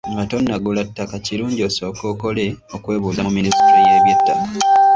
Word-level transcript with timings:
Nga 0.11 0.23
tonnagula 0.29 0.81
ttaka 0.87 1.15
kirungi 1.25 1.61
osooke 1.69 2.03
okole 2.13 2.45
okwebuuza 2.75 3.21
mu 3.25 3.31
minisitule 3.37 3.79
y’eby'ettaka. 3.89 4.45